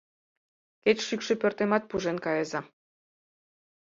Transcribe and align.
Кеч 0.83 0.97
шӱкшӧ 1.07 1.33
пӧртемат 1.41 1.83
пужен 1.89 2.17
кайыза. 2.25 2.61